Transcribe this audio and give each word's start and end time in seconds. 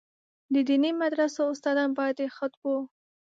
د 0.53 0.55
دیني 0.67 0.91
مدرسو 1.01 1.41
استادان 1.53 1.89
باید 1.99 2.15
د 2.19 2.21
خطبو. 2.35 2.75